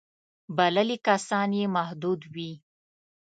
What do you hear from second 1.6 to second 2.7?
محدود وي.